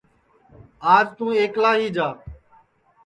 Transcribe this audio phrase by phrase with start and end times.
[0.93, 2.07] آج توں ایکلا ہی جا